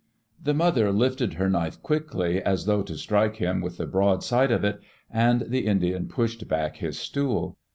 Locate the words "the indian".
5.41-6.07